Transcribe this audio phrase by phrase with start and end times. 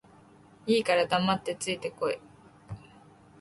[0.65, 2.19] いいから黙って着いて来て